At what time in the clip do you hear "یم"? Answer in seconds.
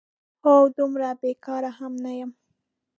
2.19-2.31